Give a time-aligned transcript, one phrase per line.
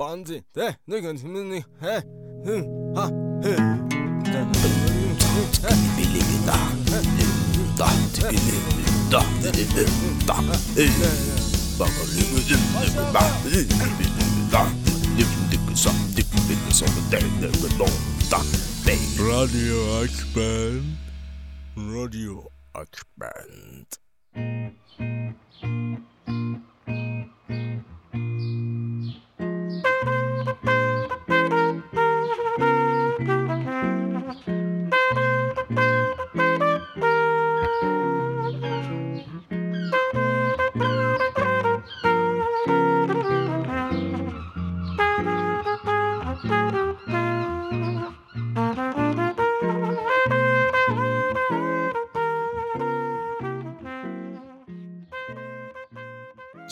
[0.00, 2.02] 梆子，哎，那个什么那个，哎，
[2.46, 3.10] 嗯，啊，
[3.42, 3.86] 嗯
[19.18, 20.82] ，Radio Akband
[21.76, 23.86] Radio Akband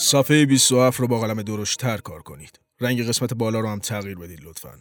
[0.00, 2.60] صفحه 27 رو با قلم درشتر کار کنید.
[2.80, 4.80] رنگ قسمت بالا رو هم تغییر بدید لطفا.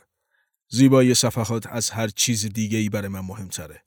[0.69, 3.83] زیبایی صفحات از هر چیز دیگه ای برای من مهمتره.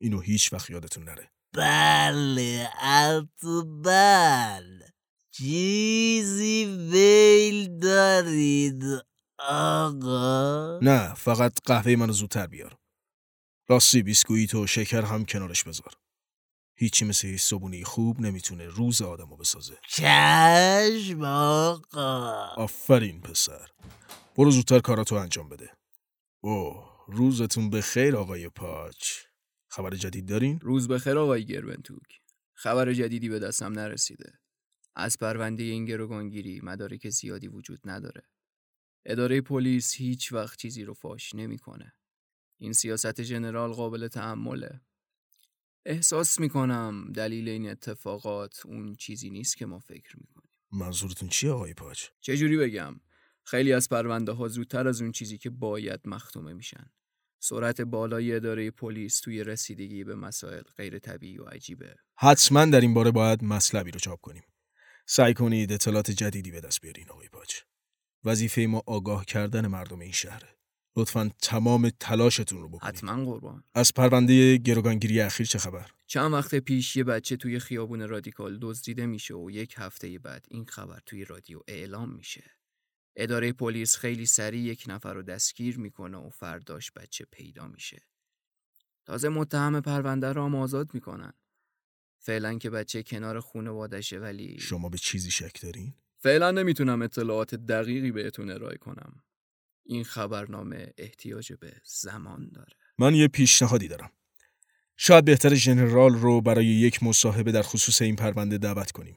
[0.00, 1.30] اینو هیچ وقت یادتون نره.
[1.52, 2.68] بله
[3.84, 4.92] بله
[5.30, 8.82] چیزی بیل دارید
[9.48, 12.76] آقا نه فقط قهوه منو زودتر بیار.
[13.68, 16.01] راستی بیسکویت و شکر هم کنارش بذار.
[16.74, 19.78] هیچی مثل یه صبونی خوب نمی‌تونه روز آدمو بسازه.
[19.88, 23.68] چشم آقا آفرین پسر.
[24.36, 25.70] برو زودتر کاراتو انجام بده.
[26.44, 29.12] اوه روزتون به خیر آقای پاچ.
[29.68, 32.20] خبر جدید دارین؟ روز بخیر آقای گرونتوک
[32.54, 34.32] خبر جدیدی به دستم نرسیده
[34.96, 38.22] از پرونده این گروگانگیری مدارک زیادی وجود نداره
[39.06, 41.92] اداره پلیس هیچ وقت چیزی رو فاش نمی‌کنه
[42.60, 44.80] این سیاست ژنرال قابل تحمله
[45.84, 51.74] احساس می‌کنم دلیل این اتفاقات اون چیزی نیست که ما فکر می‌کنیم منظورتون چیه آقای
[51.74, 53.00] پاچ؟ چجوری بگم
[53.44, 56.90] خیلی از پرونده ها زودتر از اون چیزی که باید مختومه میشن
[57.38, 62.94] سرعت بالای اداره پلیس توی رسیدگی به مسائل غیر طبیعی و عجیبه حتما در این
[62.94, 64.42] باره باید مطلبی رو چاپ کنیم.
[65.06, 67.54] سعی کنید اطلاعات جدیدی به دست بیارین آقای پاچ.
[68.24, 70.48] وظیفه ما آگاه کردن مردم این شهره.
[70.96, 72.94] لطفا تمام تلاشتون رو بکنید.
[72.94, 78.08] حتما قربان از پرونده گروگانگیری اخیر چه خبر؟ چند وقت پیش یه بچه توی خیابون
[78.08, 82.50] رادیکال دزدیده میشه و یک هفته بعد این خبر توی رادیو اعلام میشه.
[83.16, 88.02] اداره پلیس خیلی سریع یک نفر رو دستگیر می‌کنه و فرداش بچه پیدا میشه.
[89.04, 91.32] تازه متهم پرونده رو هم آزاد می‌کنن.
[92.18, 98.12] فعلا که بچه کنار خونوادشه ولی شما به چیزی شک دارین؟ فعلا نمی‌تونم اطلاعات دقیقی
[98.12, 99.22] بهتون ارائه کنم.
[99.92, 102.76] این خبرنامه احتیاج به زمان داره.
[102.98, 104.10] من یه پیشنهادی دارم.
[104.96, 109.16] شاید بهتر ژنرال رو برای یک مصاحبه در خصوص این پرونده دعوت کنیم.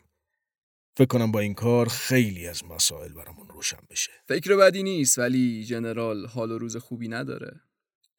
[0.98, 4.12] فکر کنم با این کار خیلی از مسائل برامون روشن بشه.
[4.28, 7.62] فکر بدی نیست ولی جنرال حال و روز خوبی نداره.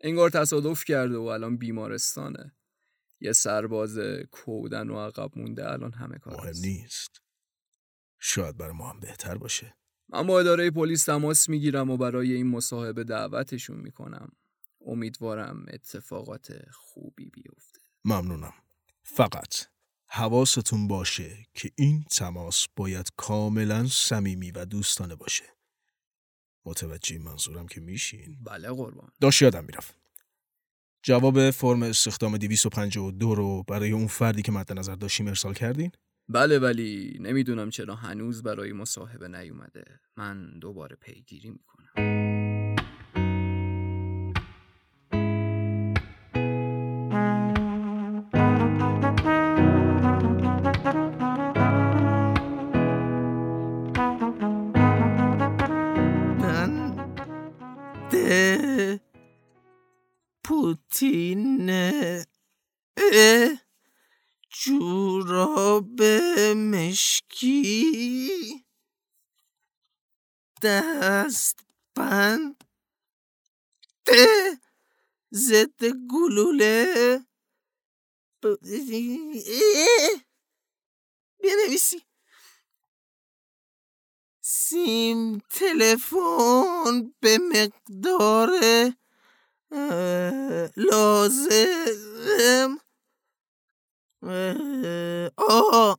[0.01, 2.53] انگار تصادف کرده و الان بیمارستانه.
[3.21, 3.99] یه سرباز
[4.31, 7.23] کودن و عقب مونده الان همه کار مهم نیست.
[8.19, 9.75] شاید برای ما هم بهتر باشه.
[10.09, 14.33] من با اداره پلیس تماس می‌گیرم و برای این مصاحبه دعوتشون می‌کنم.
[14.87, 17.81] امیدوارم اتفاقات خوبی بیفته.
[18.05, 18.53] ممنونم.
[19.03, 19.55] فقط
[20.07, 25.45] حواستون باشه که این تماس باید کاملا صمیمی و دوستانه باشه.
[26.65, 29.11] متوجه منظورم که میشین؟ بله قربان.
[29.21, 29.97] داشت یادم می‌رفت.
[31.03, 35.93] جواب فرم استخدام 252 رو برای اون فردی که مد نظر داشتیم ارسال کردین؟
[36.29, 39.85] بله ولی نمی‌دونم چرا هنوز برای مصاحبه نیومده.
[40.17, 41.93] من دوباره پیگیری می‌کنم.
[60.45, 62.25] پوتین اه،
[64.65, 66.03] جوراب
[66.73, 68.65] مشکی.
[70.63, 71.61] دست
[71.95, 72.65] بند
[75.35, 77.27] ضد گلوله.
[81.43, 82.03] بنویسی.
[84.41, 88.51] سیم تلفن به مقدار
[90.77, 92.86] لازم.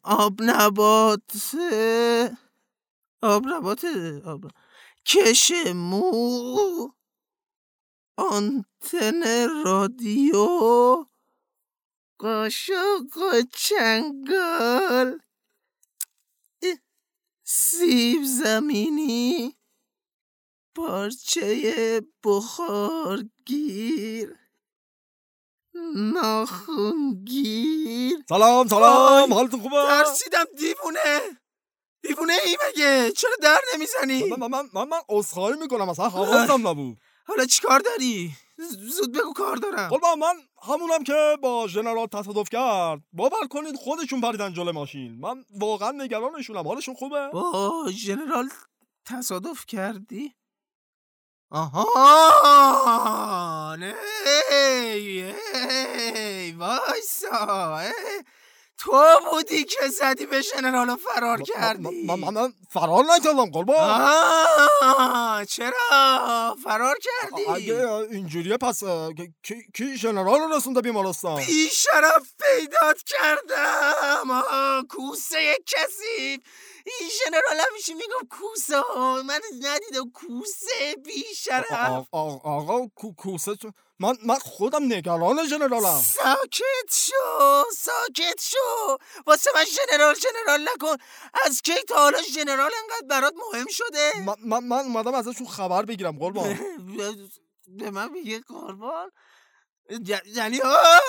[0.04, 1.32] آب نبات
[3.22, 3.86] آب نبات
[4.26, 4.52] آب
[5.06, 6.12] کش مو
[8.18, 9.22] آنتن
[9.66, 10.48] رادیو
[12.20, 15.20] قاشق و چنگال
[17.44, 19.58] سیب زمینی
[20.76, 23.28] پارچه بخارگیر.
[26.14, 28.18] ناخونگیر.
[28.30, 31.22] سلام سلام حالتون خوبه؟ ترسیدم دیوونه.
[32.02, 36.98] دیوونه ای مگه؟ چرا در نمی‌زنی؟ من من من, من عذرخواهی می‌کنم اصلا حواسم نبود.
[37.26, 38.32] حالا چی کار داری؟
[38.90, 39.90] زود بگو کار دارم.
[39.90, 40.34] قربان من
[40.64, 43.02] همونم که با ژنرال تصادف کرد.
[43.14, 45.20] باور کنید خودشون پریدن جلوی ماشین.
[45.20, 46.68] من واقعا نگرانشونم.
[46.68, 48.50] حالشون خوبه؟ با ژنرال
[49.06, 50.34] تصادف کردی؟
[51.52, 51.86] آها
[53.80, 53.94] نه
[54.52, 57.94] ای ای وایسا ای.
[58.80, 64.00] تو بودی که زدی به ژنرال و فرار کردی؟ من, من, فرار نکردم قربان.
[65.46, 68.84] چرا؟ فرار کردی؟ اگه اینجوریه پس
[69.44, 74.32] کی- کی ژنرال رو رسونده بیمارستان؟ بی شرف پیدات کردم.
[74.32, 76.40] آه، کوسه کسی.
[76.86, 78.82] این ژنرال همیشه میگم کوسه
[79.26, 85.48] من ندیدم کوسه بی شرف آ- آ- آقا کو- کوسه چون- من من خودم نگران
[85.48, 88.98] ژنرالم ساکت شو ساکت شو
[89.28, 90.96] واسه من ژنرال ژنرال نکن
[91.46, 95.86] از کی تا حالا ژنرال انقدر برات مهم شده من من من اومدم ازشون خبر
[95.86, 96.60] بگیرم قربان
[97.68, 99.12] به من میگه قربان
[100.26, 100.62] یعنی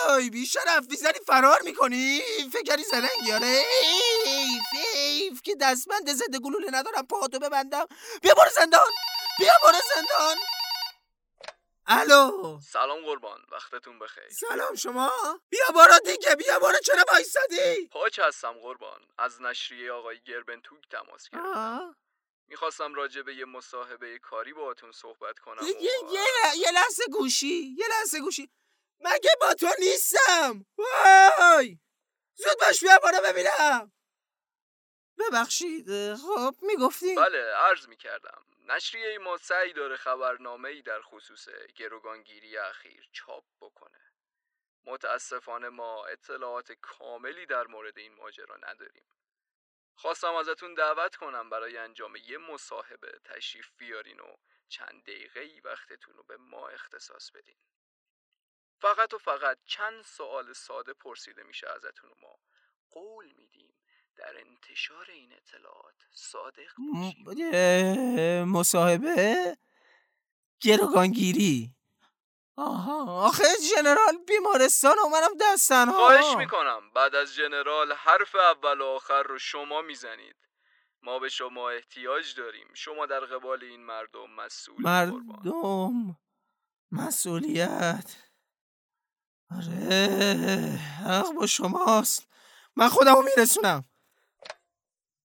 [0.08, 2.20] آی بی شرف می‌زنی فرار می‌کنی
[2.52, 4.62] فکری زرنگ یاره ایف
[4.94, 7.86] ایف که دستبند ضد گلوله ندارم پاهاتو ببندم
[8.22, 8.90] بیا برو زندان
[9.38, 10.36] بیا برو زندان
[11.88, 12.60] الو.
[12.72, 14.28] سلام قربان وقتتون بخیر.
[14.30, 15.40] سلام شما.
[15.48, 19.00] بیا برو دیگه بیا برو چرا وایسادی؟ پاچ هستم قربان.
[19.18, 21.96] از نشریه آقای گربنتوک تماس گرفتم.
[22.48, 26.22] می‌خواستم راجع به یه مصاحبه کاری باهاتون صحبت کنم یه, و- یه, یه,
[26.56, 28.50] یه لحظه گوشی یه لحظه گوشی.
[29.00, 31.78] مگه با تو نیستم؟ وای.
[32.34, 33.92] زود باش بیا بالا ببینم.
[35.18, 38.44] ببخشید خب می‌گفتی؟ بله عرض می‌کردم.
[38.68, 44.00] نشریه ما سعی داره خبرنامه ای در خصوص گروگانگیری اخیر چاپ بکنه.
[44.84, 49.04] متاسفانه ما اطلاعات کاملی در مورد این ماجرا نداریم.
[49.94, 54.36] خواستم ازتون دعوت کنم برای انجام یه مصاحبه تشریف بیارین و
[54.68, 57.58] چند دقیقه ای وقتتون رو به ما اختصاص بدین.
[58.80, 62.38] فقط و فقط چند سوال ساده پرسیده میشه ازتون و ما.
[62.90, 63.74] قول میدیم
[64.18, 67.24] در انتشار این اطلاعات صادق باشیم.
[67.24, 69.56] م- مصاحبه
[70.60, 71.74] گروگانگیری.
[72.56, 73.44] آها آخه
[73.76, 79.22] جنرال بیمارستان و منم دست تنها خواهش می‌کنم بعد از جنرال حرف اول و آخر
[79.22, 80.36] رو شما می‌زنید.
[81.02, 82.68] ما به شما احتیاج داریم.
[82.74, 85.22] شما در قبال این مردم مسئول قربان.
[85.26, 86.18] مردم
[86.92, 88.16] مسئولیت.
[89.50, 92.28] آره حق با شماست.
[92.76, 93.84] من خودمو میرسونم.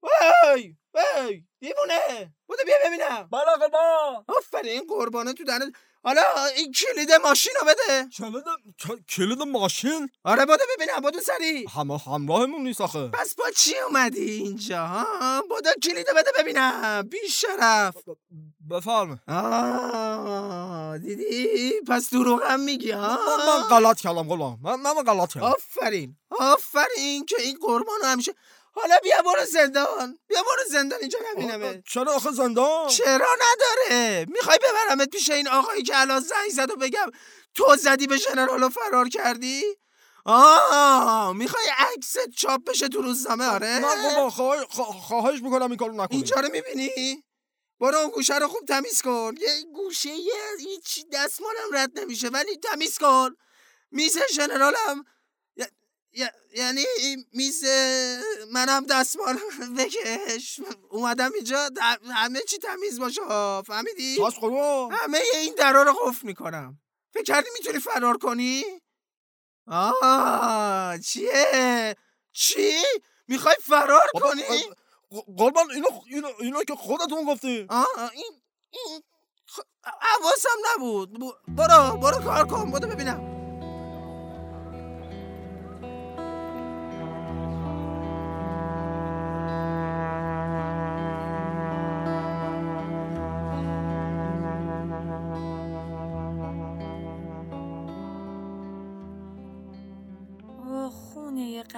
[0.04, 2.34] وای وای دیوونه.
[2.48, 3.30] بودو بیا ببینم.
[3.32, 5.74] بله قربان آفرین قربانه تو دهنت.
[6.06, 6.22] حالا
[6.56, 8.10] این کلید ماشین رو بده.
[8.18, 11.66] کلید کلید ماشین؟ آره بودو ببینم بودو سری.
[11.76, 13.08] همه همراهمون نیست آخه.
[13.08, 17.02] پس با چی اومدی اینجا ها؟ بودو کلید بده ببینم.
[17.10, 17.96] بی شرف
[18.72, 25.34] بفرم آه دیدی؟ پس دروغم میگی من ها من غلط کردم قربان من من غلط
[25.34, 25.46] کردم.
[25.46, 28.34] آفرین آفرین که این قربان رو همیشه
[28.76, 30.20] حالا بیا برو زندان.
[30.28, 31.84] بیا برو زندان اینجا نبینمت.
[31.90, 36.76] چرا آخه زندان؟ چرا نداره؟ می‌خوای ببرمت پیش این آقایی که الان زنگ زد و
[36.76, 37.12] بگم
[37.56, 39.64] تو زدی به ژنرال و فرار کردی؟
[40.26, 43.68] آه می‌خوای عکست چاپ بشه تو روزنامه؟ آره.
[43.68, 46.18] نه قربان خواهش خوا- خواهش می‌کنم این کارو نکنی.
[46.18, 47.24] اینجا رو می‌بینی؟
[47.80, 49.34] برو اون گوشه رو خوب تمیز کن.
[49.40, 53.30] یه گوشه یه هیچ دستمالم رد نمیشه ولی تمیز کن.
[53.92, 55.04] میز ژنرالم ی-
[56.56, 56.86] یعنی
[57.34, 57.64] میز
[58.52, 59.40] منم دستمال
[59.78, 60.60] بکش.
[60.90, 61.70] اومدم اینجا
[62.14, 63.22] همه چی تمیز باشه.
[63.68, 66.80] فهمیدی؟ قربان همه این درا رو قفل می‌کنم.
[67.14, 68.64] فکر کردی می‌تونی فرار کنی؟
[69.68, 71.96] آه چیه؟
[72.34, 72.74] چی؟
[73.28, 74.44] می‌خوای فرار کنی؟
[75.38, 77.66] قربان اینو اینو اینو که خودتون گفتی.
[77.70, 78.32] آه این
[78.70, 79.02] این
[79.50, 81.20] خ- حواسم نبود.
[81.48, 82.72] برو برو کار کن.
[82.72, 83.43] برو ببینم.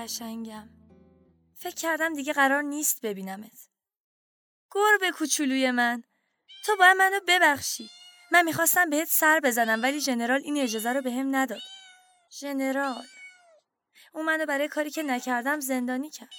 [0.05, 0.69] قشنگم.
[1.55, 3.69] فکر کردم دیگه قرار نیست ببینمت.
[4.71, 6.03] گربه کوچولوی من.
[6.65, 7.89] تو باید منو ببخشی.
[8.31, 11.61] من می‌خواستم بهت سر بزنم ولی ژنرال این اجازه رو بهم نداد.
[12.39, 13.05] ژنرال
[14.13, 16.33] اون منو برای کاری که نکردم زندانی کرد.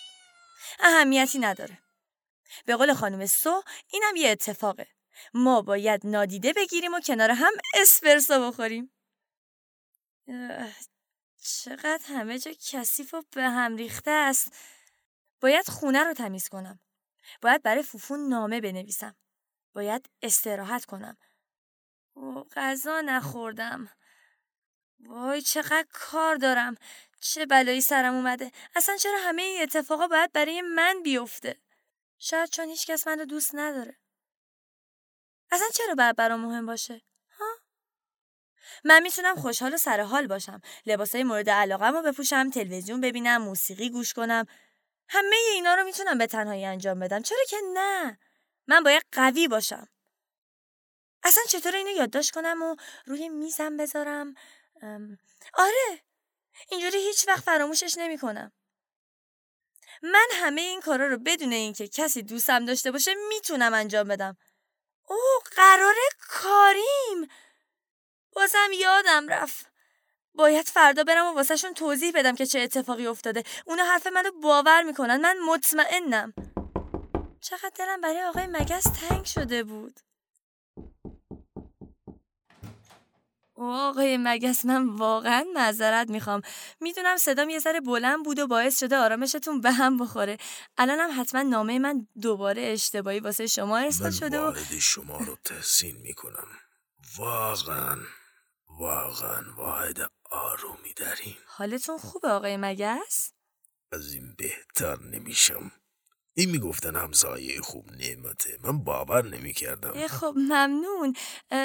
[0.81, 1.79] اهمیتی نداره.
[2.65, 4.87] به قول خانم سو اینم یه اتفاقه.
[5.35, 8.93] ما باید نادیده بگیریم و کنار هم اسپرسو بخوریم.
[11.47, 14.53] چقدر همه جا کثیف و به هم ریخته است.
[15.41, 16.81] باید خونه رو تمیز کنم.
[17.43, 19.17] باید برای فوفون نامه بنویسم.
[19.75, 21.17] باید استراحت کنم.
[22.17, 23.91] و غذا نخوردم.
[25.01, 26.75] وای چقدر کار دارم.
[27.21, 28.53] چه بلایی سرم اومده.
[28.77, 31.61] اصلا چرا همه این اتفاقا باید برای من بیفته؟
[32.19, 33.97] شاید چون هیچکس من رو دوست نداره.
[35.51, 37.03] اصلا چرا باید برام مهم باشه؟
[38.85, 40.61] من می‌تونم خوشحال و سر حال باشم.
[40.87, 44.47] لباسای مورد علاقم رو بپوشم تلویزیون ببینم موسیقی گوش کنم.
[45.09, 47.23] همه اینا رو می‌تونم به تنهایی انجام بدم.
[47.23, 48.19] چرا که نه؟
[48.67, 49.89] من باید قوی باشم.
[51.23, 54.35] اصلا چطور اینو یادداشت کنم و روی میزم بذارم؟
[55.55, 56.03] آره.
[56.71, 58.53] اینجوری هیچ وقت فراموشش نمی کنم.
[60.03, 64.37] من همه این کارا رو بدون اینکه کسی دوستم داشته باشه می‌تونم انجام بدم.
[65.09, 65.21] او
[65.57, 65.95] قرار
[66.29, 67.29] کاریم!
[68.37, 69.67] بازم یادم رفت.
[70.35, 73.43] باید فردا برم و واسهشون توضیح بدم که چه اتفاقی افتاده.
[73.67, 75.17] اونا حرف منو باور می‌کنن.
[75.17, 76.33] من مطمئنم.
[77.41, 80.01] چقدر دلم برای آقای مگس تنگ شده بود.
[83.59, 86.43] آقای مگس من واقعا معذرت می‌خوام
[86.81, 90.37] می‌دونم صدام یه ذره بلند بود و باعث شده آرامشتون به هم بخوره
[90.79, 96.49] الانم حتما نامه من دوباره اشتباهی واسه شما ارسال شده و شما رو تحسین می‌کنم
[97.19, 97.97] واقعا
[98.79, 101.37] واقعا واحد آرومی داریم.
[101.47, 103.33] حالتون خوبه آقای مگس؟
[103.93, 105.73] از این بهتر نمیشم.
[106.35, 108.59] این می‌گفتن همسایه خوب نعمته.
[108.63, 110.07] من باور نمی‌کردم.
[110.07, 111.15] خب ممنون.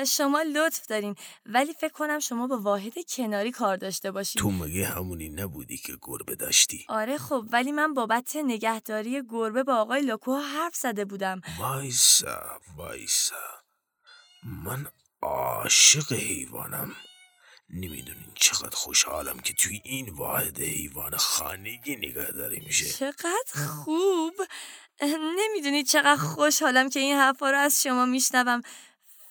[0.07, 1.15] شما لطف دارین.
[1.45, 5.97] ولی فکر کنم شما با واحد کناری کار داشته باشید تو مگه همونی نبودی که
[6.01, 11.41] گربه داشتی؟ آره خب ولی من بابت نگهداری گربه با آقای لوکو حرف زده بودم.
[11.59, 13.35] وایسا وایسا.
[14.43, 14.87] من
[15.23, 16.95] عاشق حیوانم.
[17.69, 24.33] نمی‌دونین چقدر خوشحالم که توی این واحد حیوان خانگی نگهداری میشه چقدر خوب.
[25.37, 28.61] نمی‌دونید چقدر خوشحالم که این حرفا رو از شما میشنوم.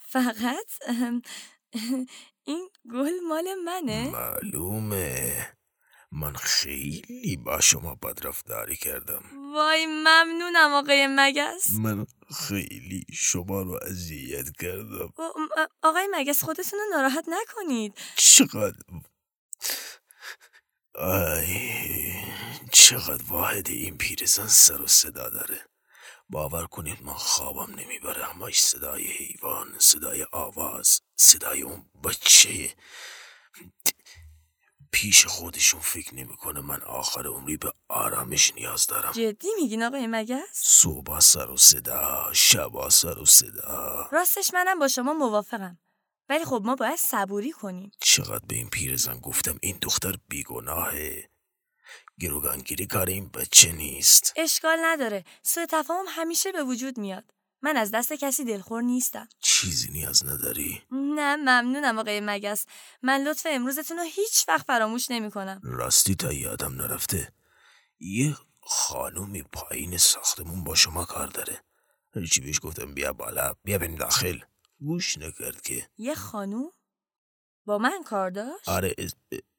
[0.01, 0.67] فقط
[2.45, 4.11] این گل مال منه.
[4.11, 5.53] معلومه.
[6.13, 9.25] من خیلی با شما بدرفتاری کردم.
[9.55, 11.71] وای ممنونم آقای مگس.
[11.71, 12.07] من
[12.49, 15.13] خیلی شما رو اذیت کردم.
[15.83, 17.99] آقای مگس خودتون رو ناراحت نکنید.
[18.17, 18.77] چقدر
[20.95, 21.61] آی
[22.73, 25.61] چقدر واحد این پیرزن سر و صدا داره.
[26.29, 28.25] باور کنید من خوابم نمی‌بره.
[28.25, 32.75] همش صدای حیوان صدای آواز صدای اون بچه
[34.93, 39.13] پیش خودشون فکر نمی‌کنه من آخر عمری به آرامش نیاز دارم.
[39.13, 44.09] جدی میگین آقای مگس؟ صبح سر و صدا شب سر و صدا.
[44.13, 45.79] راستش منم با شما موافقم.
[46.29, 47.93] ولی خب ما باید صبوری کنیم.
[48.01, 51.31] چقدر به این پیرزن گفتم این دختر بیگناهه.
[52.21, 54.33] گروگانگیری کار این بچه نیست.
[54.37, 55.25] اشکال نداره.
[55.43, 57.25] سوء تفاهم همیشه به وجود میاد.
[57.63, 59.29] من از دست کسی دلخور نیستم.
[59.41, 62.67] چیزی نیاز نداری؟ نه ممنونم آقای مگس.
[63.03, 67.33] من لطف امروزتون رو هیچ وقت فراموش نمی کنم راستی تا یادم نرفته.
[68.01, 71.63] یه خانومی پایین ساختمون با شما کار داره.
[72.15, 74.39] هرچی بهش گفتم بیا بالا بیا بریم داخل.
[74.81, 75.89] گوش نکرد که.
[75.99, 76.73] یه خانوم؟
[77.65, 78.95] با من کار داشت؟ آره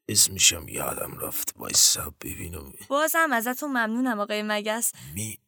[0.08, 1.54] اسمشم یادم رفت.
[1.56, 2.72] وایسا ببینم.
[2.88, 4.92] بازم ازتون ممنونم آقای مگس.
[5.14, 5.38] می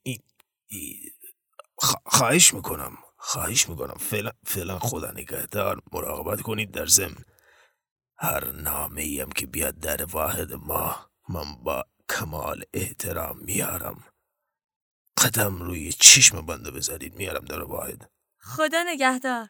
[2.06, 3.96] خواهش می‌کنم خواهش می‌کنم.
[4.00, 5.82] فعلا, فعلا خدا نگهدار.
[5.92, 7.24] مراقبت کنید در ضمن.
[8.18, 14.04] هر نامه ایم که بیاد در واحد ما من با کمال احترام میارم.
[15.18, 18.10] قدم روی چشم بنده بذارید میارم در واحد.
[18.38, 19.48] خدا نگهدار.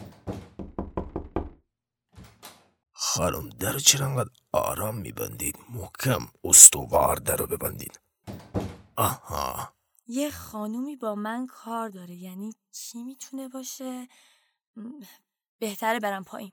[2.93, 8.01] خانم در چرا انقدر آرام میبندید محکم استوار در رو ببندید.
[8.97, 9.74] آها.
[10.07, 14.09] یه خانومی با من کار داره یعنی کی می‌تونه باشه؟
[15.59, 16.53] بهتره برم پایین.